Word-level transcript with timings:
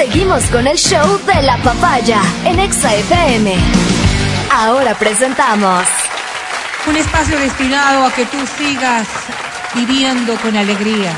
Seguimos 0.00 0.42
con 0.44 0.66
el 0.66 0.78
show 0.78 1.20
de 1.26 1.42
la 1.42 1.58
papaya 1.58 2.22
en 2.46 2.58
Exa 2.58 2.94
FM. 2.94 3.54
Ahora 4.50 4.94
presentamos 4.94 5.84
un 6.88 6.96
espacio 6.96 7.38
destinado 7.38 8.06
a 8.06 8.10
que 8.10 8.24
tú 8.24 8.38
sigas 8.56 9.06
viviendo 9.74 10.36
con 10.36 10.56
alegría. 10.56 11.12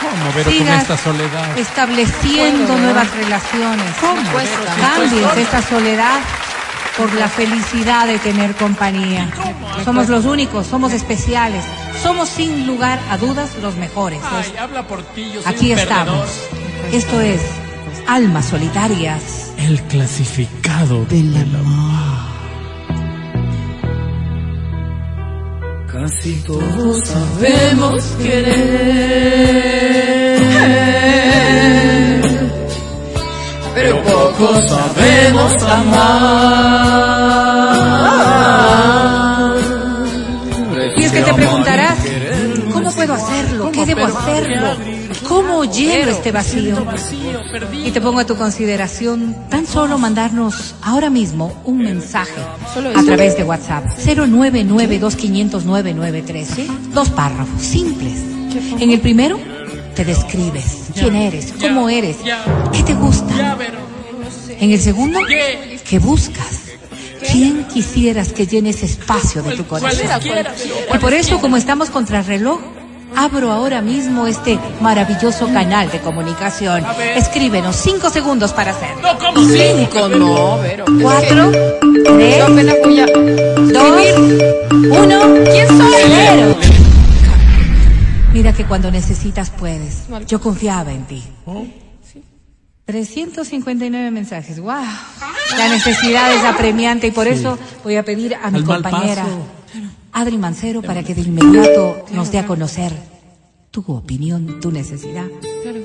¿Cómo, 0.00 0.30
pero 0.32 0.50
con 0.50 0.68
esta 0.68 0.96
soledad? 0.96 1.58
Estableciendo 1.58 2.78
nuevas 2.78 3.14
relaciones. 3.14 3.94
¿Cómo? 4.00 4.22
Cambies 4.80 5.36
esta 5.36 5.60
soledad 5.60 6.20
por 6.96 7.12
la 7.12 7.28
felicidad 7.28 8.06
de 8.06 8.18
tener 8.20 8.54
compañía. 8.54 9.28
Somos 9.84 10.08
los 10.08 10.24
únicos, 10.24 10.66
somos 10.66 10.94
especiales, 10.94 11.62
somos 12.02 12.30
sin 12.30 12.66
lugar 12.66 12.98
a 13.10 13.18
dudas 13.18 13.50
los 13.60 13.76
mejores. 13.76 14.20
Ay, 14.24 14.54
habla 14.58 14.86
por 14.86 15.02
ti, 15.02 15.30
yo 15.30 15.42
soy 15.42 15.52
Aquí 15.52 15.72
un 15.74 15.78
estamos. 15.78 16.26
Esto 16.90 17.20
es 17.20 17.42
Almas 18.06 18.46
Solitarias. 18.46 19.52
El 19.58 19.80
clasificado 19.82 21.04
del 21.06 21.34
amor. 21.36 22.34
Casi 25.90 26.34
todos 26.42 27.00
sabemos 27.06 28.02
querer, 28.20 28.64
pero 33.74 34.02
pocos 34.02 34.68
sabemos 34.68 35.62
amar. 35.62 36.64
Y 40.96 41.02
es 41.04 41.12
que 41.12 41.22
te 41.22 41.32
preguntarás, 41.34 41.98
¿cómo 42.72 42.90
puedo 42.92 43.14
hacerlo? 43.14 43.70
¿Qué 43.70 43.86
debo 43.86 44.04
hacerlo? 44.04 45.03
¿Cómo 45.34 45.64
lleno 45.64 46.12
este 46.12 46.30
vacío? 46.30 46.86
Y 47.84 47.90
te 47.90 48.00
pongo 48.00 48.20
a 48.20 48.24
tu 48.24 48.36
consideración 48.36 49.34
tan 49.50 49.66
solo 49.66 49.98
mandarnos 49.98 50.76
ahora 50.80 51.10
mismo 51.10 51.60
un 51.64 51.78
mensaje 51.78 52.40
a 52.94 53.02
través 53.02 53.36
de 53.36 53.42
WhatsApp 53.42 53.84
09925009913. 53.98 56.66
Dos 56.92 57.10
párrafos 57.10 57.60
simples. 57.60 58.22
En 58.78 58.92
el 58.92 59.00
primero 59.00 59.40
te 59.96 60.04
describes 60.04 60.90
quién 60.94 61.16
eres, 61.16 61.52
cómo 61.60 61.88
eres, 61.88 62.18
qué 62.72 62.84
te 62.84 62.94
gusta. 62.94 63.58
En 64.60 64.70
el 64.70 64.80
segundo, 64.80 65.18
¿qué 65.26 65.98
buscas? 65.98 66.60
¿Quién 67.32 67.64
quisieras 67.64 68.32
que 68.32 68.46
llene 68.46 68.70
ese 68.70 68.86
espacio 68.86 69.42
de 69.42 69.56
tu 69.56 69.66
corazón? 69.66 70.06
Y 70.94 70.98
por 70.98 71.12
eso, 71.12 71.40
como 71.40 71.56
estamos 71.56 71.90
contra 71.90 72.22
reloj, 72.22 72.60
abro 73.16 73.52
ahora 73.52 73.80
mismo 73.80 74.26
este 74.26 74.58
maravilloso 74.80 75.46
canal 75.46 75.90
de 75.90 76.00
comunicación. 76.00 76.84
Escríbenos 77.16 77.76
cinco 77.76 78.10
segundos 78.10 78.52
para 78.52 78.72
hacerlo. 78.72 79.12
No, 79.12 79.18
¿cómo 79.18 79.40
Cinco, 79.48 80.08
no, 80.08 80.58
pero. 80.62 80.84
Cuatro, 81.00 81.52
tres, 82.04 82.38
dos, 83.72 84.06
uno. 84.72 85.44
¿Quién 85.44 85.68
soy? 85.68 85.92
Cero. 86.06 86.56
Mira 88.32 88.52
que 88.52 88.64
cuando 88.64 88.90
necesitas 88.90 89.50
puedes. 89.50 90.06
Yo 90.26 90.40
confiaba 90.40 90.92
en 90.92 91.04
ti. 91.04 91.22
359 92.86 94.10
mensajes. 94.10 94.60
¡Wow! 94.60 94.74
La 95.56 95.68
necesidad 95.68 96.34
es 96.34 96.44
apremiante 96.44 97.06
y 97.06 97.10
por 97.12 97.26
eso 97.26 97.58
voy 97.82 97.96
a 97.96 98.04
pedir 98.04 98.34
a 98.34 98.50
mi 98.50 98.58
Al 98.58 98.64
compañera 98.64 99.22
paso. 99.22 99.63
Adri 100.14 100.38
Mancero 100.38 100.80
para 100.80 101.02
que 101.02 101.12
de 101.14 101.22
inmediato 101.22 102.04
nos 102.12 102.30
dé 102.30 102.38
a 102.38 102.46
conocer 102.46 102.92
tu 103.72 103.82
opinión, 103.88 104.60
tu 104.60 104.70
necesidad, 104.70 105.26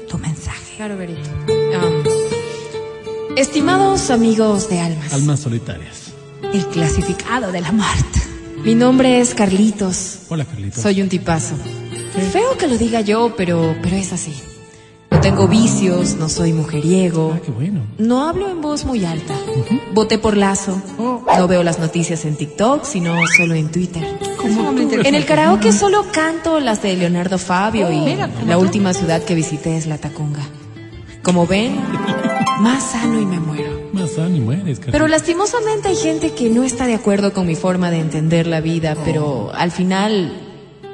tu 0.07 0.19
mensaje. 0.19 0.75
Claro, 0.77 0.97
Berito. 0.97 1.27
Um, 1.47 3.35
estimados 3.35 4.11
amigos 4.11 4.69
de 4.69 4.79
almas, 4.81 5.13
Almas 5.13 5.39
solitarias. 5.39 6.13
El 6.53 6.63
clasificado 6.67 7.51
de 7.51 7.61
la 7.61 7.71
muerte. 7.71 8.19
mi 8.63 8.75
nombre 8.75 9.19
es 9.19 9.33
Carlitos. 9.33 10.19
Hola, 10.29 10.45
Carlitos. 10.45 10.83
Soy 10.83 11.01
un 11.01 11.09
tipazo. 11.09 11.55
Feo 12.31 12.55
que 12.55 12.67
lo 12.67 12.77
diga 12.77 13.01
yo, 13.01 13.33
pero, 13.35 13.75
pero 13.81 13.95
es 13.95 14.13
así. 14.13 14.33
No 15.19 15.23
tengo 15.23 15.49
vicios, 15.49 16.15
no 16.15 16.29
soy 16.29 16.53
mujeriego. 16.53 17.33
Ah, 17.35 17.41
qué 17.43 17.51
bueno. 17.51 17.81
No 17.97 18.25
hablo 18.25 18.49
en 18.49 18.61
voz 18.61 18.85
muy 18.85 19.03
alta. 19.03 19.35
Voté 19.93 20.17
por 20.17 20.37
Lazo. 20.37 20.81
No 20.97 21.45
veo 21.45 21.61
las 21.61 21.77
noticias 21.77 22.23
en 22.23 22.37
TikTok, 22.37 22.85
sino 22.85 23.15
solo 23.35 23.53
en 23.53 23.69
Twitter. 23.69 24.01
En 25.03 25.15
el 25.15 25.25
karaoke 25.25 25.73
solo 25.73 26.05
canto 26.13 26.61
las 26.61 26.81
de 26.81 26.95
Leonardo 26.95 27.37
Fabio 27.37 27.91
y 27.91 28.17
la 28.47 28.57
última 28.57 28.93
ciudad 28.93 29.21
que 29.21 29.35
visité 29.35 29.75
es 29.75 29.87
La 29.87 29.97
Tacunga. 29.97 30.47
Como 31.21 31.45
ven, 31.45 31.75
más 32.61 32.91
sano 32.91 33.19
y 33.19 33.25
me 33.25 33.41
muero. 33.41 33.89
Más 33.91 34.17
ánimo 34.17 34.53
eres, 34.53 34.79
Carlitos. 34.79 34.91
Pero 34.93 35.09
lastimosamente 35.09 35.89
hay 35.89 35.97
gente 35.97 36.31
que 36.31 36.49
no 36.49 36.63
está 36.63 36.87
de 36.87 36.95
acuerdo 36.95 37.33
con 37.33 37.45
mi 37.45 37.55
forma 37.55 37.91
de 37.91 37.99
entender 37.99 38.47
la 38.47 38.61
vida, 38.61 38.95
pero 39.03 39.51
al 39.53 39.71
final 39.71 40.31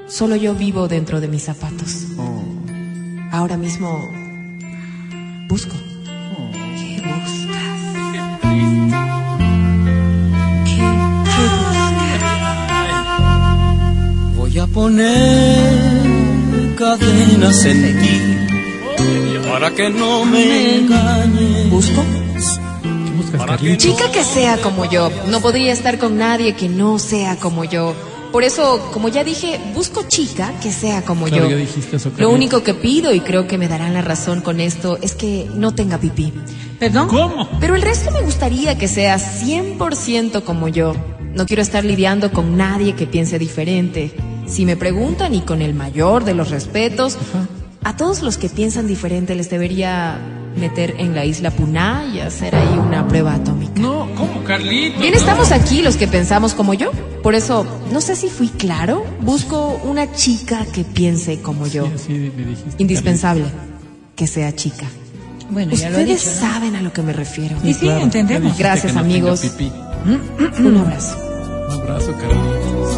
solo 0.07 0.35
yo 0.35 0.55
vivo 0.55 0.87
dentro 0.87 1.21
de 1.21 1.27
mis 1.27 1.43
zapatos. 1.43 2.07
Ahora 3.35 3.57
mismo 3.57 4.09
busco. 5.49 5.75
¿Qué 6.79 7.01
buscas? 7.03 7.81
¿Qué, 10.63 10.79
qué 11.35 11.43
Voy 14.37 14.57
a 14.57 14.67
poner 14.67 15.95
cadenas 16.77 17.65
en 17.65 17.99
ti 18.01 18.21
para 19.49 19.71
que 19.71 19.89
no 19.89 20.23
me 20.23 20.77
engañes. 20.77 21.69
¿Busco? 21.69 22.05
¿Qué 22.81 23.11
buscas? 23.17 23.41
Chica 23.77 24.09
que 24.13 24.23
sea 24.23 24.61
como 24.61 24.89
yo. 24.89 25.11
No 25.27 25.41
podría 25.41 25.73
estar 25.73 25.99
con 25.99 26.17
nadie 26.17 26.55
que 26.55 26.69
no 26.69 26.99
sea 26.99 27.35
como 27.35 27.65
yo. 27.65 27.93
Por 28.35 28.43
eso, 28.43 28.89
como 28.91 29.07
ya 29.07 29.23
dije, 29.23 29.61
busco 29.73 30.03
chica 30.09 30.51
que 30.61 30.69
sea 30.69 31.03
como 31.03 31.25
Claro, 31.25 31.45
yo. 31.45 31.51
ya 31.51 31.55
dijiste 31.55 31.95
eso, 31.95 32.11
Lo 32.17 32.31
único 32.31 32.63
que 32.63 32.73
pido, 32.73 33.13
y 33.13 33.21
creo 33.21 33.47
que 33.47 33.57
me 33.57 33.69
darán 33.69 33.93
la 33.93 34.01
razón 34.01 34.41
con 34.41 34.59
esto, 34.59 34.99
es 35.01 35.15
que 35.15 35.49
no 35.55 35.73
tenga 35.73 35.99
pipí. 35.99 36.33
¿Perdón? 36.77 37.07
¿Cómo? 37.07 37.47
Pero 37.61 37.75
el 37.75 37.81
resto 37.81 38.11
me 38.11 38.21
gustaría 38.23 38.77
que 38.77 38.89
sea 38.89 39.19
100% 39.19 40.43
como 40.43 40.67
yo. 40.67 40.97
No 41.33 41.45
quiero 41.45 41.61
estar 41.61 41.85
lidiando 41.85 42.33
con 42.33 42.57
nadie 42.57 42.93
que 42.93 43.07
piense 43.07 43.39
diferente. 43.39 44.13
Si 44.47 44.65
me 44.65 44.75
preguntan, 44.75 45.33
y 45.33 45.39
con 45.39 45.61
el 45.61 45.73
mayor 45.73 46.25
de 46.25 46.33
los 46.33 46.49
respetos, 46.49 47.17
a 47.85 47.95
todos 47.95 48.21
los 48.21 48.37
que 48.37 48.49
piensan 48.49 48.85
diferente 48.85 49.33
les 49.35 49.49
debería 49.49 50.19
meter 50.57 50.95
en 50.97 51.15
la 51.15 51.23
isla 51.23 51.51
Puná 51.51 52.11
y 52.13 52.19
hacer 52.19 52.53
ahí 52.53 52.77
una 52.77 53.07
prueba 53.07 53.35
atómica. 53.35 53.79
No, 53.79 54.09
¿cómo, 54.17 54.43
Carlitos? 54.43 54.99
Bien, 54.99 55.13
estamos 55.13 55.53
aquí 55.53 55.81
los 55.81 55.95
que 55.95 56.09
pensamos 56.09 56.53
como 56.53 56.73
yo. 56.73 56.91
Por 57.25 57.33
eso, 57.33 57.65
no 57.91 58.01
sé 58.01 58.15
si 58.15 58.29
fui 58.29 58.49
claro. 58.49 59.03
Busco 59.21 59.81
una 59.83 60.11
chica 60.13 60.63
que 60.71 60.83
piense 60.83 61.41
como 61.41 61.65
yo. 61.65 61.85
Sí, 61.87 61.91
así 61.95 62.13
me 62.37 62.45
dijiste. 62.45 62.75
Indispensable 62.77 63.45
que 64.15 64.27
sea 64.27 64.55
chica. 64.55 64.85
Bueno, 65.49 65.73
ya 65.73 65.89
lo 65.89 65.97
he 65.97 66.01
Ustedes 66.03 66.23
dicho. 66.23 66.39
saben 66.39 66.75
a 66.75 66.81
lo 66.83 66.93
que 66.93 67.01
me 67.01 67.13
refiero. 67.13 67.55
Sí, 67.63 67.73
sí, 67.73 67.79
Claro, 67.81 68.01
entendemos. 68.03 68.55
Gracias, 68.59 68.91
que 68.93 68.97
no 68.99 69.01
tenga 69.03 69.15
amigos. 69.15 69.39
pipí. 69.41 69.71
Un 70.63 70.77
abrazo. 70.77 71.17
Un 71.67 71.73
abrazo, 71.81 72.11
Carlitos. 72.13 72.95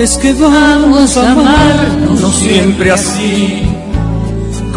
Es 0.00 0.16
que 0.18 0.32
vamos 0.32 1.16
a 1.16 1.32
amarnos 1.32 2.20
no 2.20 2.32
siempre 2.32 2.90
así, 2.90 3.62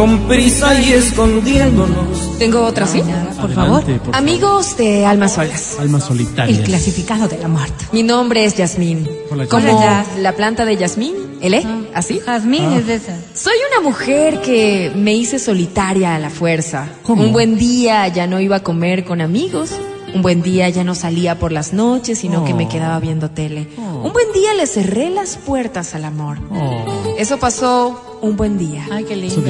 con 0.02 0.18
prisa 0.22 0.82
y 0.82 0.94
escondiéndonos. 0.94 2.40
Tengo 2.40 2.66
otra, 2.66 2.88
¿sí? 2.88 3.04
Por 3.40 3.54
favor. 3.54 3.84
Por 3.84 4.16
Amigos 4.16 4.76
de 4.76 5.06
Almas 5.06 5.36
Solas. 5.36 5.78
Almas 5.80 6.06
solitarias. 6.06 6.58
El 6.58 6.66
clasificado 6.66 7.28
de 7.28 7.38
la 7.38 7.48
muerte. 7.48 7.86
Mi 7.92 8.02
nombre 8.02 8.44
es 8.44 8.56
Yasmín. 8.58 9.08
Hola, 9.30 9.46
Como 9.46 9.78
Hola, 9.78 10.04
la 10.18 10.32
planta 10.36 10.66
de 10.66 10.76
Yasmín, 10.76 11.14
¿el 11.40 11.54
E? 11.54 11.64
¿Así? 11.94 12.20
Jazmín 12.20 12.64
Ah. 12.64 12.78
es 12.78 12.88
de 12.88 12.96
esa. 12.96 13.16
Soy 13.36 13.54
una 13.72 13.88
mujer 13.88 14.42
que 14.42 14.92
me 14.96 15.14
hice 15.14 15.38
solitaria 15.38 16.16
a 16.16 16.18
la 16.20 16.32
fuerza. 16.32 16.88
¿Cómo? 17.04 17.22
Un 17.22 17.32
buen 17.32 17.60
día 17.60 18.08
ya 18.08 18.26
no 18.26 18.40
iba 18.40 18.56
a 18.56 18.64
comer 18.64 19.06
con 19.06 19.22
amigos. 19.22 19.70
Un 20.14 20.22
buen 20.22 20.42
día 20.42 20.68
ya 20.70 20.84
no 20.84 20.94
salía 20.96 21.40
por 21.40 21.52
las 21.52 21.72
noches, 21.74 22.20
sino 22.20 22.44
que 22.44 22.54
me 22.54 22.66
Oh. 22.66 22.70
quedaba 22.70 23.00
viendo 23.00 23.30
tele. 23.32 23.68
Oh. 23.78 24.02
Un 24.06 24.14
buen 24.14 24.32
día 24.34 24.54
le 24.54 24.68
cerré 24.68 25.10
las 25.10 25.38
puertas 25.38 25.96
al 25.96 26.04
amor. 26.06 26.38
Oh, 26.52 27.16
Eso 27.18 27.38
pasó 27.38 28.20
un 28.22 28.36
buen 28.36 28.58
día. 28.58 28.86
Ay, 28.92 29.06
qué 29.06 29.16
lindo. 29.16 29.42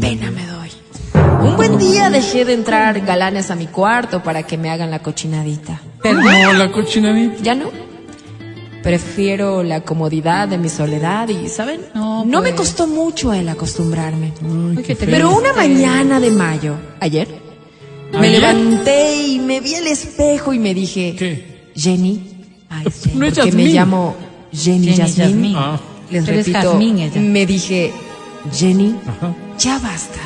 Pena 0.00 0.30
me 0.30 0.44
doy. 0.46 0.68
Un 1.48 1.56
buen 1.56 1.78
día 1.78 2.10
dejé 2.10 2.44
de 2.44 2.54
entrar 2.54 3.00
galanes 3.00 3.50
a 3.50 3.54
mi 3.54 3.66
cuarto 3.68 4.22
para 4.22 4.42
que 4.42 4.58
me 4.58 4.70
hagan 4.70 4.90
la 4.90 5.00
cochinadita. 5.00 5.80
No, 6.04 6.52
la 6.52 6.70
cochinadita. 6.72 7.42
¿Ya 7.42 7.54
no? 7.54 7.70
Prefiero 8.82 9.62
la 9.62 9.80
comodidad 9.82 10.48
de 10.48 10.56
mi 10.58 10.68
soledad 10.68 11.28
y, 11.28 11.48
¿saben? 11.48 11.80
No, 11.94 12.24
me 12.24 12.40
pues. 12.40 12.54
costó 12.54 12.86
mucho 12.86 13.32
el 13.32 13.48
acostumbrarme. 13.48 14.32
Ay. 14.76 14.96
Pero 14.98 15.30
una 15.36 15.52
mañana 15.52 16.20
de 16.20 16.30
mayo, 16.30 16.74
ayer, 17.00 17.28
me 18.12 18.18
¿Ayer? 18.28 18.40
levanté 18.40 19.16
y 19.26 19.38
me 19.38 19.60
vi 19.60 19.74
al 19.74 19.86
espejo 19.86 20.52
y 20.54 20.58
me 20.58 20.72
dije, 20.74 21.14
¿Qué? 21.18 21.70
Jenny, 21.76 22.22
Ay, 22.70 22.86
sí. 22.92 23.12
No 23.14 23.24
es 23.26 23.34
porque 23.34 23.52
me 23.52 23.66
llamo 23.66 24.14
Jenny, 24.52 24.88
Jenny. 24.94 25.12
Yasmín. 25.14 25.54
Ah. 25.56 25.78
Les 26.10 26.24
Pero 26.24 26.36
repito, 26.38 26.58
Jazmín 26.58 26.98
ella. 26.98 27.20
me 27.20 27.46
dije, 27.46 27.92
Jenny, 28.52 28.94
Ajá. 29.06 29.34
ya 29.58 29.78
basta. 29.78 30.18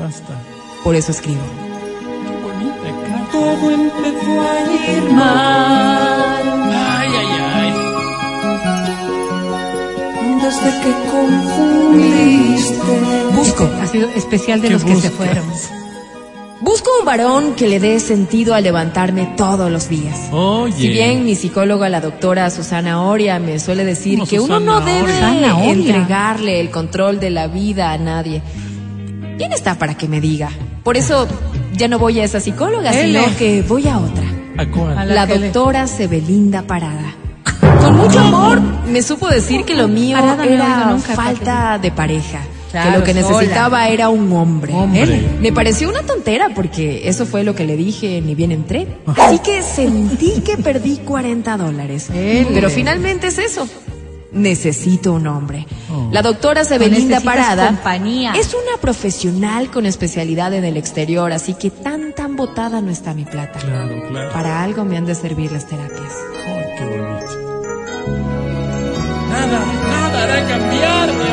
Basta. 0.00 0.40
Por 0.82 0.94
eso 0.96 1.12
escribo. 1.12 1.40
Qué 1.40 1.46
bonita 2.42 2.90
cara. 3.06 3.28
Todo 3.32 3.70
empezó 3.70 4.40
a 4.40 4.42
ir 4.96 5.04
mal 5.12 6.42
Ay, 6.72 7.08
ay, 7.18 7.26
ay. 7.54 7.70
desde 10.42 10.70
que 10.82 10.92
confundiste. 11.10 12.94
Busco. 13.36 13.64
Ha 13.80 13.86
sido 13.86 14.08
especial 14.10 14.60
de 14.60 14.68
¿Qué 14.68 14.74
los 14.74 14.84
que 14.84 14.96
se 14.96 15.10
fueron. 15.10 15.44
Busco 16.74 16.90
un 16.98 17.06
varón 17.06 17.54
que 17.54 17.68
le 17.68 17.78
dé 17.78 18.00
sentido 18.00 18.52
a 18.52 18.60
levantarme 18.60 19.32
todos 19.36 19.70
los 19.70 19.88
días. 19.88 20.18
Oye. 20.32 20.74
Si 20.74 20.88
bien 20.88 21.24
mi 21.24 21.36
psicóloga, 21.36 21.88
la 21.88 22.00
doctora 22.00 22.50
Susana 22.50 23.00
Oria, 23.02 23.38
me 23.38 23.60
suele 23.60 23.84
decir 23.84 24.18
¿Cómo 24.18 24.28
que 24.28 24.40
uno 24.40 24.58
no 24.58 24.80
Susana 24.80 24.92
debe 24.92 25.02
Oria? 25.02 25.14
Susana 25.14 25.64
entregarle 25.66 26.58
el 26.58 26.70
control 26.70 27.20
de 27.20 27.30
la 27.30 27.46
vida 27.46 27.92
a 27.92 27.98
nadie. 27.98 28.42
¿Quién 29.38 29.52
está 29.52 29.78
para 29.78 29.96
que 29.96 30.08
me 30.08 30.20
diga? 30.20 30.50
Por 30.82 30.96
eso 30.96 31.28
ya 31.74 31.86
no 31.86 32.00
voy 32.00 32.18
a 32.18 32.24
esa 32.24 32.40
psicóloga, 32.40 32.90
Ele. 32.90 33.20
sino 33.22 33.36
que 33.36 33.62
voy 33.62 33.86
a 33.86 34.00
otra. 34.00 34.24
¿A 34.58 34.66
cuál? 34.68 34.98
A 34.98 35.04
la 35.04 35.14
La 35.14 35.26
doctora 35.26 35.86
Sebelinda 35.86 36.62
Parada. 36.62 37.14
Con 37.80 37.98
mucho 37.98 38.18
amor 38.18 38.60
me 38.88 39.00
supo 39.00 39.28
decir 39.28 39.64
que 39.64 39.76
lo 39.76 39.86
mío 39.86 40.16
Parada 40.18 40.44
no 40.44 40.50
era 40.50 40.86
nunca, 40.86 41.14
falta 41.14 41.78
de 41.78 41.92
pareja. 41.92 42.40
Claro, 42.82 43.04
que 43.04 43.14
lo 43.14 43.18
que 43.20 43.22
sola. 43.22 43.38
necesitaba 43.38 43.88
era 43.88 44.08
un 44.08 44.32
hombre. 44.32 44.74
Me 45.40 45.52
pareció 45.52 45.88
una 45.88 46.02
tontera 46.02 46.50
porque 46.54 47.08
eso 47.08 47.24
fue 47.24 47.44
lo 47.44 47.54
que 47.54 47.64
le 47.64 47.76
dije, 47.76 48.20
ni 48.20 48.34
bien 48.34 48.50
entré. 48.52 48.86
Así 49.16 49.38
que 49.38 49.62
sentí 49.62 50.40
que 50.40 50.56
perdí 50.56 50.96
40 50.98 51.56
dólares. 51.56 52.10
Ele. 52.10 52.48
Pero 52.52 52.68
finalmente 52.70 53.28
es 53.28 53.38
eso. 53.38 53.68
Necesito 54.32 55.12
un 55.12 55.28
hombre. 55.28 55.64
Oh. 55.92 56.08
La 56.10 56.20
doctora 56.20 56.64
Sebelinda 56.64 57.20
Parada 57.20 57.68
compañía. 57.68 58.32
es 58.36 58.52
una 58.52 58.80
profesional 58.80 59.70
con 59.70 59.86
especialidad 59.86 60.52
en 60.54 60.64
el 60.64 60.76
exterior, 60.76 61.30
así 61.30 61.54
que 61.54 61.70
tan 61.70 62.12
tan 62.14 62.34
botada 62.34 62.80
no 62.80 62.90
está 62.90 63.14
mi 63.14 63.24
plata. 63.24 63.60
Claro, 63.60 63.94
claro. 64.10 64.32
Para 64.32 64.64
algo 64.64 64.84
me 64.84 64.96
han 64.96 65.06
de 65.06 65.14
servir 65.14 65.52
las 65.52 65.68
terapias. 65.68 66.12
Ay, 66.48 66.64
qué 66.76 66.84
bonito. 66.84 68.44
Nada, 69.30 69.64
nada 69.88 70.22
hará 70.24 70.48
cambiar 70.48 71.23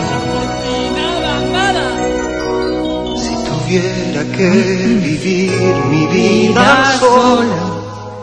tuviera 3.72 4.24
que 4.36 4.50
vivir 4.50 5.52
mi 5.90 6.06
vida 6.08 6.98
sola. 7.00 7.78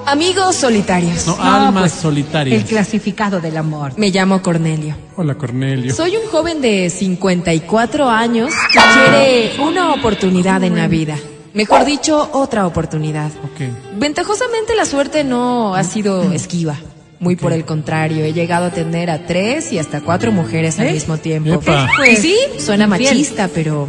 Amigos 0.07 0.57
solitarios. 0.57 1.27
No, 1.27 1.37
No, 1.37 1.43
almas 1.43 1.93
pues, 1.93 1.93
solitarias. 2.03 2.61
El 2.63 2.69
clasificado 2.69 3.41
del 3.41 3.57
amor. 3.57 3.93
Me 3.97 4.11
llamo 4.11 4.43
Cornelio. 4.43 4.95
Hola, 5.17 5.37
Cornelio. 5.37 5.95
Soy 5.95 6.17
un 6.17 6.27
joven 6.31 6.61
de 6.61 6.91
54 6.91 8.09
años 8.11 8.53
que 8.73 8.79
quiere 8.95 9.53
una 9.63 9.95
oportunidad 9.95 10.63
en 10.65 10.77
la 10.77 10.87
vida. 10.87 11.17
Mejor 11.55 11.85
dicho, 11.87 12.29
otra 12.33 12.67
oportunidad. 12.67 13.31
Ok. 13.45 13.99
Ventajosamente 13.99 14.75
la 14.77 14.85
suerte 14.85 15.25
no 15.25 15.75
ha 15.75 15.85
sido 15.85 16.31
esquiva. 16.33 16.77
Muy 17.21 17.37
por 17.37 17.53
el 17.53 17.65
contrario, 17.65 18.25
he 18.25 18.33
llegado 18.33 18.67
a 18.67 18.71
tener 18.71 19.11
a 19.11 19.27
tres 19.27 19.73
y 19.73 19.79
hasta 19.79 20.03
cuatro 20.03 20.31
mujeres 20.31 20.79
al 20.79 20.89
¿Eh? 20.89 20.93
mismo 20.93 21.17
tiempo. 21.17 21.55
Epa. 21.55 21.89
Y 22.11 22.17
sí, 22.17 22.37
suena 22.59 22.85
Infiel. 22.85 23.11
machista, 23.11 23.49
pero 23.53 23.89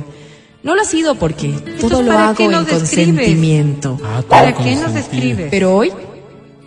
no 0.64 0.76
lo 0.76 0.82
ha 0.82 0.86
sido 0.86 1.16
porque 1.16 1.50
todo 1.80 2.02
lo 2.02 2.12
¿para 2.14 2.30
hago 2.30 2.44
en 2.44 2.52
describes? 2.66 2.80
consentimiento. 2.80 4.00
Ah, 4.04 4.22
¿Para 4.28 4.54
qué 4.54 4.76
nos 4.76 4.84
consentido. 4.86 5.00
escribes? 5.00 5.48
Pero 5.52 5.76
hoy, 5.76 5.92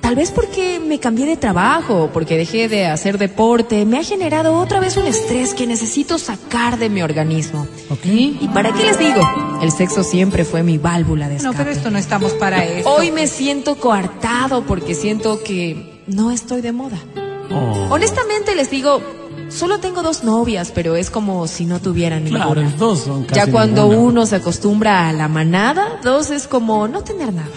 tal 0.01 0.15
vez 0.17 0.31
porque 0.31 0.81
me 0.81 0.99
cambié 0.99 1.27
de 1.27 1.37
trabajo, 1.37 2.11
porque 2.13 2.37
dejé 2.37 2.69
de 2.69 2.87
hacer 2.87 3.19
deporte, 3.19 3.85
me 3.85 3.99
ha 3.99 4.03
generado 4.03 4.55
otra 4.57 4.81
vez 4.81 4.97
un 4.97 5.07
estrés 5.07 5.55
que 5.55 5.67
necesito 5.67 6.19
sacar 6.19 6.79
de 6.79 6.89
mi 6.91 7.03
organismo. 7.03 7.67
Ok. 7.91 8.05
¿Y 8.07 8.49
para 8.53 8.73
qué 8.73 8.85
les 8.85 8.99
digo? 8.99 9.21
El 9.63 9.71
sexo 9.71 10.03
siempre 10.03 10.45
fue 10.45 10.63
mi 10.63 10.79
válvula 10.79 11.29
de 11.29 11.35
No, 11.35 11.51
escape. 11.51 11.57
pero 11.59 11.71
esto 11.71 11.91
no 11.91 11.99
estamos 11.99 12.33
para 12.33 12.65
eso. 12.65 12.89
Hoy 12.91 13.11
me 13.11 13.27
siento 13.27 13.77
coartado 13.77 14.63
porque 14.65 14.95
siento 14.95 15.43
que 15.43 16.03
no 16.07 16.31
estoy 16.31 16.61
de 16.63 16.73
moda. 16.73 16.99
Oh, 17.51 17.89
Honestamente 17.91 18.55
les 18.57 18.71
digo, 18.71 19.01
solo 19.57 19.79
tengo 19.79 20.03
dos 20.03 20.25
novias, 20.25 20.73
pero 20.75 20.97
es 20.97 21.11
como 21.11 21.47
si 21.47 21.65
no 21.67 21.81
tuviera 21.81 22.21
claro, 22.21 22.55
ninguna. 22.57 22.77
dos 22.79 23.01
son 23.01 23.25
casi 23.25 23.41
Ya 23.41 23.47
cuando 23.51 23.83
ninguna. 23.89 24.03
uno 24.09 24.27
se 24.27 24.37
acostumbra 24.37 25.09
a 25.09 25.13
la 25.13 25.29
manada, 25.29 26.01
dos 26.03 26.31
es 26.31 26.47
como 26.49 26.89
no 26.89 27.03
tener 27.03 27.33
nada. 27.33 27.49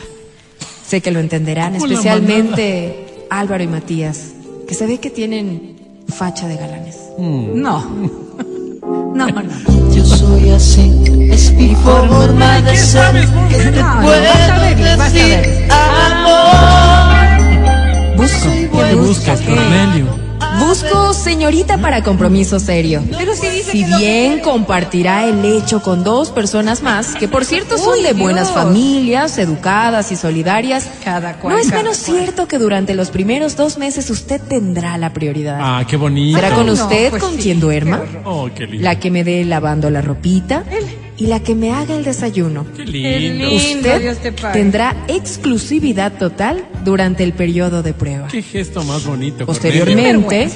Sé 0.88 1.02
que 1.02 1.12
lo 1.12 1.20
entenderán, 1.20 1.74
¿Cómo 1.74 1.88
la 1.88 1.94
especialmente 1.94 3.26
Álvaro 3.30 3.64
y 3.64 3.68
Matías, 3.68 4.34
que 4.68 4.76
se 4.76 4.86
ve 4.86 5.00
que 5.00 5.10
tienen 5.10 5.76
facha 6.08 6.48
de 6.48 6.58
galanes. 6.58 6.98
Mm. 7.18 7.62
No. 7.62 7.84
No, 9.16 9.26
no. 9.28 9.42
Yo 9.96 10.04
soy 10.06 10.50
así, 10.52 10.92
es 11.32 11.52
mi 11.54 11.74
forma 11.76 12.62
de 12.62 12.76
ser. 12.78 13.26
Que 13.50 13.56
te 13.58 13.72
No, 13.82 13.96
no, 13.96 14.02
puedo 14.02 14.22
vas 14.22 14.50
a 14.52 14.60
ver, 14.60 14.98
vas 14.98 15.00
a 15.00 15.14
ver. 15.14 15.46
decir 15.48 15.72
amor. 16.76 18.18
Busco, 18.18 18.50
¿Qué 18.78 18.96
buscas, 18.96 19.42
Cornelio? 19.42 20.06
Busco 20.60 21.14
señorita 21.14 21.78
para 21.78 22.04
compromiso 22.04 22.60
serio. 22.60 23.04
Pero 23.18 23.36
si 23.36 23.48
dice 23.50 23.72
Si 23.72 23.84
que 23.84 23.90
lo 23.90 23.98
bien 23.98 24.40
compartirá 24.40 25.26
el 25.26 25.44
hecho 25.46 25.82
con 25.82 26.04
dos 26.04 26.30
personas 26.32 26.82
más, 26.84 27.16
que 27.16 27.28
por 27.28 27.46
cierto 27.46 27.78
son 27.78 27.94
Uy, 28.00 28.04
de 28.04 28.14
buenas 28.14 28.48
Dios. 28.54 28.64
familias, 28.64 29.38
educadas 29.38 30.12
y 30.12 30.16
solidarias, 30.16 30.88
Cada 31.04 31.38
cual, 31.38 31.56
no 31.56 31.60
es 31.62 31.70
cada 31.70 31.82
menos 31.84 32.00
cual. 32.00 32.18
cierto 32.20 32.48
que 32.48 32.58
durante 32.58 32.94
los 32.96 33.10
primeros 33.10 33.56
dos 33.56 33.78
meses 33.78 34.10
usted 34.10 34.42
tendrá 34.42 34.98
la 34.98 35.14
prioridad. 35.14 35.58
Ah, 35.62 35.86
qué 35.88 35.98
bonito. 35.98 36.38
¿Será 36.40 36.56
con 36.56 36.66
no, 36.68 36.74
usted 36.74 37.10
pues 37.10 37.24
con 37.24 37.36
sí, 37.36 37.42
quien 37.44 37.60
duerma? 37.60 38.02
qué. 38.02 38.20
Oh, 38.26 38.50
qué 38.54 38.66
lindo. 38.68 38.84
La 38.84 39.00
que 39.00 39.12
me 39.12 39.24
dé 39.24 39.44
lavando 39.46 39.90
la 39.90 40.02
ropita 40.02 40.64
y 41.18 41.28
la 41.28 41.40
que 41.42 41.56
me 41.56 41.72
haga 41.74 41.96
el 41.96 42.04
desayuno. 42.04 42.66
Qué 42.76 42.84
lindo. 42.86 43.48
lindo, 43.50 44.00
Dios 44.00 44.18
te 44.18 44.30
Usted 44.30 44.42
pague. 44.42 44.60
tendrá 44.60 44.96
exclusividad 45.08 46.18
total 46.18 46.66
durante 46.84 47.24
el 47.24 47.34
periodo 47.34 47.84
de 47.84 47.94
prueba. 47.94 48.28
Qué 48.28 48.42
gesto 48.42 48.84
más 48.84 49.06
bonito. 49.06 49.46
Posteriormente, 49.46 50.50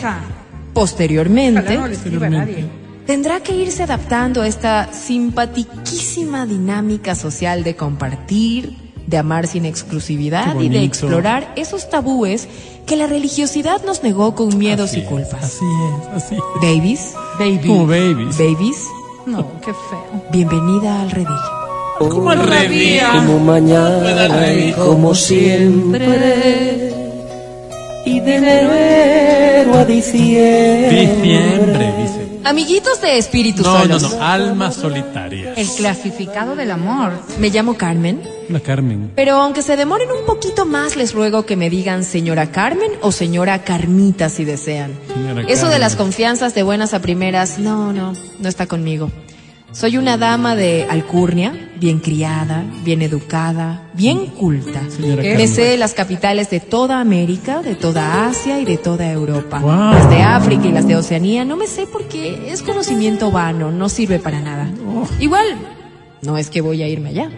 posteriormente, 0.73 1.75
no 1.77 2.29
nadie. 2.29 2.65
tendrá 3.05 3.41
que 3.41 3.55
irse 3.55 3.83
adaptando 3.83 4.41
a 4.41 4.47
esta 4.47 4.91
simpatiquísima 4.93 6.45
dinámica 6.45 7.15
social 7.15 7.63
de 7.63 7.75
compartir, 7.75 8.75
de 9.07 9.17
amar 9.17 9.47
sin 9.47 9.65
exclusividad 9.65 10.59
y 10.59 10.69
de 10.69 10.83
explorar 10.83 11.51
esos 11.55 11.89
tabúes 11.89 12.47
que 12.85 12.95
la 12.95 13.07
religiosidad 13.07 13.83
nos 13.85 14.03
negó 14.03 14.35
con 14.35 14.57
miedos 14.57 14.95
y 14.95 15.01
culpas. 15.03 15.43
Así 15.43 15.65
es, 15.65 16.23
así 16.23 16.35
es. 16.35 16.41
Babies, 16.61 17.13
Baby. 17.39 17.67
Como 17.67 17.87
babies. 17.87 18.37
babies, 18.37 18.85
No, 19.29 19.47
qué 19.63 19.71
feo. 19.89 20.23
bienvenida 20.31 21.01
al 21.01 21.11
redil. 21.11 21.27
Como 21.99 22.29
al 22.31 22.39
revés. 22.47 23.03
Como 23.13 23.39
mañana 23.39 24.53
y 24.53 24.71
como 24.73 25.13
siempre. 25.13 26.93
Y 28.05 28.19
de 28.21 28.35
enero 28.37 29.73
a 29.77 29.85
diciembre. 29.85 31.07
Diciembre, 31.07 31.93
dice. 32.01 32.39
Amiguitos 32.43 33.01
de 33.01 33.17
espíritus 33.17 33.65
No, 33.65 33.73
no, 33.85 33.99
solos. 33.99 34.15
no. 34.17 34.23
Almas 34.25 34.75
solitarias. 34.75 35.57
El 35.57 35.67
clasificado 35.67 36.55
del 36.55 36.71
amor. 36.71 37.11
Me 37.39 37.49
llamo 37.49 37.75
Carmen, 37.75 38.21
La 38.49 38.59
Carmen. 38.59 39.11
pero 39.15 39.35
aunque 39.35 39.61
se 39.61 39.75
demoren 39.77 40.09
un 40.11 40.25
poquito 40.25 40.65
más, 40.65 40.95
les 40.95 41.13
ruego 41.13 41.45
que 41.45 41.55
me 41.55 41.69
digan 41.69 42.03
señora 42.03 42.51
Carmen 42.51 42.91
o 43.01 43.11
señora 43.11 43.63
Carmita 43.63 44.29
si 44.29 44.43
desean. 44.43 44.91
Señora 45.13 45.43
Eso 45.47 45.69
de 45.69 45.79
las 45.79 45.95
confianzas 45.95 46.55
de 46.55 46.63
buenas 46.63 46.93
a 46.93 46.99
primeras, 47.01 47.59
no, 47.59 47.93
no, 47.93 48.13
no 48.39 48.49
está 48.49 48.65
conmigo. 48.67 49.11
Soy 49.71 49.97
una 49.97 50.17
dama 50.17 50.55
de 50.55 50.87
alcurnia, 50.89 51.69
bien 51.79 51.99
criada, 51.99 52.63
bien 52.83 53.03
educada, 53.03 53.83
bien 53.93 54.25
culta. 54.25 54.81
Señora 54.89 55.21
Me 55.21 55.29
Carmen. 55.29 55.47
sé 55.47 55.77
las 55.77 55.93
capitales 55.93 56.49
de 56.49 56.59
toda 56.59 56.99
América, 56.99 57.61
de 57.61 57.75
toda 57.75 58.27
Asia 58.27 58.59
y 58.59 58.65
de 58.65 58.77
toda 58.77 59.11
Europa. 59.11 59.59
Guau. 59.59 59.93
Las 59.93 60.09
de 60.09 60.23
África 60.23 60.65
y 60.65 60.71
las 60.71 60.87
de 60.87 60.95
Oceanía 60.95 61.45
no 61.45 61.55
me 61.55 61.67
sé 61.67 61.85
porque 61.85 62.51
es 62.51 62.63
conocimiento 62.63 63.29
vano, 63.29 63.69
no 63.71 63.89
sirve 63.89 64.17
para 64.17 64.41
nada. 64.41 64.67
Oh. 64.87 65.07
Igual, 65.19 65.45
no 66.23 66.35
es 66.39 66.49
que 66.49 66.61
voy 66.61 66.81
a 66.81 66.87
irme 66.87 67.09
allá. 67.09 67.29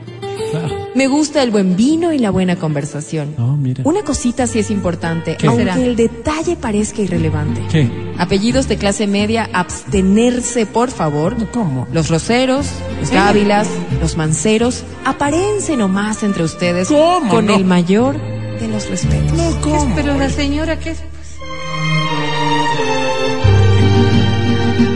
Claro. 0.52 0.81
Me 0.94 1.08
gusta 1.08 1.42
el 1.42 1.52
buen 1.52 1.78
vino 1.78 2.12
y 2.12 2.20
la 2.20 2.32
buena 2.32 2.58
conversación. 2.58 3.36
Oh, 3.38 3.56
mira. 3.56 3.82
Una 3.86 4.04
cosita 4.04 4.46
sí 4.46 4.60
es 4.60 4.70
importante, 4.70 5.38
¿Qué? 5.38 5.48
aunque 5.48 5.86
el 5.86 5.96
detalle 5.96 6.58
parezca 6.58 7.02
irrelevante. 7.02 7.62
¿Qué? 7.72 7.90
Apellidos 8.18 8.68
de 8.68 8.76
clase 8.78 9.08
media, 9.08 9.50
abstenerse, 9.54 10.66
por 10.66 10.92
favor. 10.92 11.36
¿Cómo? 11.52 11.88
Los 11.94 12.10
roseros, 12.10 12.68
los 13.00 13.10
gávilas, 13.10 13.70
los 14.02 14.18
manceros, 14.18 14.84
aparense 15.06 15.78
nomás 15.78 16.24
entre 16.24 16.44
ustedes 16.44 16.90
¿Cómo 16.90 17.30
con 17.30 17.46
no? 17.46 17.56
el 17.56 17.64
mayor 17.64 18.18
de 18.60 18.68
los 18.68 18.90
respetos. 18.90 19.32
¿Qué 19.64 19.74
es? 19.76 19.84
Pero 19.96 20.18
la 20.18 20.30
señora, 20.30 20.78
¿qué 20.78 20.92
es? 20.92 21.00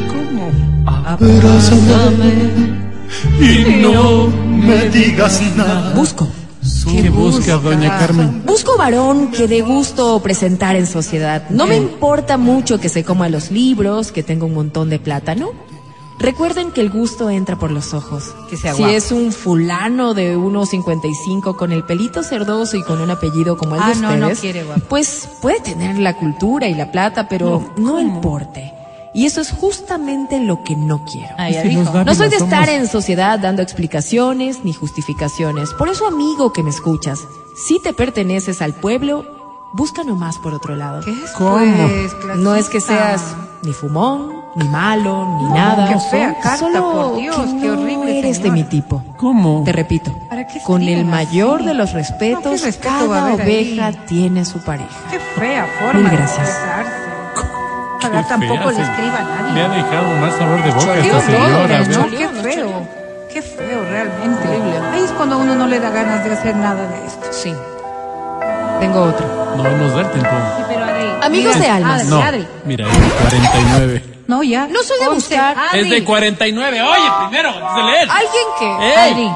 ¿Cómo? 0.10 0.52
Abrázame 1.06 2.75
y 3.40 3.82
no 3.82 4.28
me 4.28 4.90
digas 4.90 5.42
nada. 5.56 5.94
Busco. 5.94 6.28
¿Qué 6.92 7.10
busca, 7.10 7.58
doña 7.58 7.98
Carmen? 8.00 8.44
Busco 8.46 8.78
varón 8.78 9.32
que 9.32 9.48
dé 9.48 9.62
gusto 9.62 10.20
presentar 10.22 10.76
en 10.76 10.88
sociedad. 10.88 11.48
No 11.50 11.68
me 11.68 11.76
importa 11.78 12.38
mucho 12.38 12.80
que 12.80 12.90
se 12.90 13.04
coma 13.04 13.30
los 13.30 13.52
libros, 13.52 14.12
que 14.12 14.24
tenga 14.24 14.46
un 14.46 14.54
montón 14.54 14.90
de 14.90 15.00
plata, 15.00 15.36
¿no? 15.36 15.50
Recuerden 16.18 16.72
que 16.72 16.82
el 16.82 16.90
gusto 16.90 17.30
entra 17.30 17.58
por 17.60 17.72
los 17.72 17.94
ojos. 17.94 18.34
Que 18.50 18.56
sea 18.58 18.74
si 18.74 18.80
guapo. 18.84 18.96
es 18.96 19.12
un 19.12 19.32
fulano 19.32 20.14
de 20.14 20.38
1.55 20.38 21.56
con 21.56 21.72
el 21.72 21.84
pelito 21.84 22.24
cerdoso 22.24 22.78
y 22.78 22.84
con 22.84 23.02
un 23.02 23.12
apellido 23.12 23.58
como 23.58 23.76
el 23.76 23.82
Ah, 23.84 23.90
de 23.90 23.96
no, 23.96 24.08
ustedes, 24.10 24.22
no 24.38 24.42
quiere 24.42 24.64
guapo. 24.64 24.82
pues 24.88 25.28
puede 25.42 25.60
tener 25.60 26.00
la 26.00 26.16
cultura 26.18 26.68
y 26.68 26.74
la 26.76 26.92
plata, 26.92 27.28
pero 27.28 27.74
no, 27.78 28.00
el 28.00 28.12
porte. 28.22 28.72
Y 29.16 29.26
eso 29.26 29.40
es 29.42 29.50
justamente 29.52 30.40
lo 30.40 30.62
que 30.64 30.76
no 30.76 31.04
quiero. 31.06 31.34
Ah, 31.38 31.50
ya 31.50 31.64
dijo. 31.64 32.04
No 32.04 32.14
soy 32.14 32.30
de 32.30 32.38
somos- 32.38 32.52
estar 32.54 32.70
en 32.70 32.86
sociedad 32.88 33.40
dando 33.40 33.62
explicaciones 33.62 34.66
ni 34.66 34.74
justificaciones. 34.74 35.74
Por 35.74 35.88
eso, 35.90 36.06
amigo 36.06 36.52
que 36.52 36.62
me 36.64 36.70
escuchas, 36.70 37.22
si 37.68 37.80
te 37.82 37.94
perteneces 37.94 38.62
al 38.62 38.74
pueblo, 38.74 39.26
busca 39.74 40.04
nomás 40.04 40.38
por 40.38 40.54
otro 40.54 40.76
lado. 40.76 41.00
¿Qué 41.04 41.12
es, 41.12 41.32
¿Cómo? 41.32 41.88
pues, 41.88 42.38
No 42.38 42.56
es 42.56 42.68
que 42.68 42.82
seas 42.82 43.22
ni 43.64 43.72
fumón, 43.72 44.34
ni 44.58 44.68
malo, 44.68 45.26
ni 45.42 45.50
nada. 45.50 45.88
qué 45.88 46.00
fea 46.12 46.34
carta, 46.42 46.58
Solo 46.58 46.92
por 46.92 47.16
Dios, 47.18 47.38
que 47.38 47.60
qué 47.62 47.68
no 47.68 47.82
horrible, 47.82 48.20
eres 48.20 48.44
de 48.44 48.52
mi 48.52 48.64
tipo. 48.66 49.02
¿Cómo? 49.18 49.64
Te 49.66 49.72
repito, 49.72 50.12
¿Para 50.30 50.46
qué 50.46 50.62
con 50.62 50.82
el 50.84 51.06
mayor 51.06 51.60
así? 51.62 51.68
de 51.70 51.74
los 51.74 51.92
No, 51.94 52.00
respetos, 52.00 52.60
¿qué 52.62 52.66
respeto 52.68 53.10
va 53.10 53.18
a 53.18 53.22
cada 53.32 53.44
ahí? 53.44 53.76
oveja 53.80 53.92
tiene 54.08 54.44
su 54.46 54.60
pareja. 54.64 54.90
Qué 55.10 55.20
fea 55.20 55.68
forma 55.80 56.02
Mil 56.02 56.10
de 56.12 56.18
gracias. 56.18 56.50
Tampoco 58.24 58.72
le 58.72 58.82
escriba 58.82 59.18
a 59.20 59.24
nadie. 59.24 59.54
Me 59.54 59.62
ha 59.62 59.70
dejado 59.70 60.08
mal 60.20 60.32
sabor 60.32 60.64
de 60.64 60.72
boca 60.72 60.86
Choleó 60.86 61.02
esta 61.04 61.12
todo, 61.12 61.22
señora. 61.22 61.80
¿no? 61.80 61.86
¿ves? 61.86 61.98
No, 61.98 62.10
qué 62.10 62.28
feo. 62.54 62.88
Qué 63.34 63.42
feo 63.42 63.84
realmente. 63.90 64.48
Horrible. 64.48 64.78
Ahí 64.94 65.02
es 65.04 65.12
cuando 65.12 65.36
a 65.36 65.38
uno 65.40 65.56
no 65.56 65.68
le 65.68 65.80
da 65.80 65.90
ganas 65.90 66.24
de 66.24 66.34
hacer 66.34 66.56
nada 66.56 66.88
de 66.88 67.06
esto. 67.06 67.28
Sí. 67.32 67.54
Tengo 68.80 69.02
otro. 69.04 69.26
No 69.58 69.64
nos 69.78 69.94
da 69.94 70.02
el 70.02 70.12
tiempo. 70.12 70.30
Sí, 70.58 70.64
pero 70.68 70.84
Adri. 70.86 71.06
Amigos 71.24 71.56
mira, 71.56 71.66
de 71.68 71.72
almas. 71.72 72.02
Adri, 72.02 72.10
No, 72.10 72.22
Adri. 72.22 72.48
mira, 72.66 72.88
es 72.88 73.00
de 73.02 73.10
49. 73.10 74.04
No, 74.28 74.44
ya. 74.44 74.68
No 74.68 74.82
soy 74.84 75.00
de 75.00 75.10
buscar. 75.10 75.56
Es 75.74 75.90
de 75.90 76.04
49. 76.04 76.82
Oye, 76.82 77.12
primero, 77.28 77.50
antes 77.50 77.76
de 77.76 77.84
leer. 77.92 78.10
¿Alguien 78.10 78.48
que? 78.60 78.86
¡Ey! 78.86 79.12
Adri, 79.12 79.30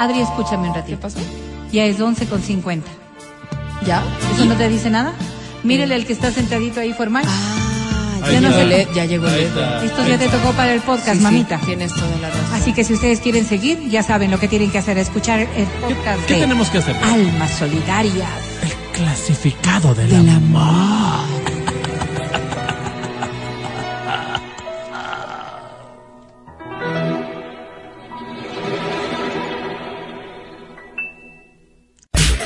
Adri, 0.00 0.20
escúchame 0.20 0.68
un 0.68 0.74
ratito. 0.74 0.96
¿Qué 0.96 1.02
pasó? 1.02 1.18
Ya 1.72 1.84
es 1.84 2.00
11 2.00 2.26
con 2.26 2.40
50. 2.42 2.88
¿Ya? 3.84 4.02
¿Eso 4.34 4.44
no 4.44 4.54
te 4.54 4.68
dice 4.68 4.90
nada? 4.90 5.12
Mírele 5.64 5.94
el 5.96 6.06
que 6.06 6.12
está 6.12 6.30
sentadito 6.30 6.80
ahí 6.80 6.92
formal. 6.92 7.24
Ah, 7.26 7.63
ya, 8.32 8.40
no 8.40 8.64
lee, 8.64 8.86
ya 8.94 9.04
llegó 9.04 9.26
el. 9.28 9.44
Esto 9.84 10.06
ya 10.08 10.18
te 10.18 10.28
tocó 10.28 10.52
para 10.52 10.72
el 10.72 10.80
podcast, 10.80 11.12
Sí, 11.12 11.18
sí, 11.18 11.22
mamita. 11.22 11.58
tienes 11.58 11.92
toda 11.94 12.16
la 12.20 12.30
razón. 12.30 12.54
Así 12.54 12.72
que 12.72 12.84
si 12.84 12.94
ustedes 12.94 13.20
quieren 13.20 13.46
seguir, 13.46 13.88
ya 13.88 14.02
saben 14.02 14.30
lo 14.30 14.38
que 14.38 14.48
tienen 14.48 14.70
que 14.70 14.78
hacer, 14.78 14.98
escuchar 14.98 15.40
el 15.40 15.66
podcast 15.80 16.24
¿Qué 16.26 16.34
de 16.34 16.40
tenemos 16.40 16.68
que 16.70 16.78
hacer? 16.78 16.96
Almas 17.02 17.50
Solidarias. 17.58 18.28
El 18.62 18.72
clasificado 18.92 19.94
del 19.94 20.28
amor. 20.28 21.24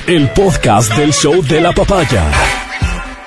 El 0.06 0.28
podcast 0.30 0.96
del 0.96 1.12
show 1.12 1.42
de 1.42 1.60
la 1.60 1.72
papaya. 1.72 2.24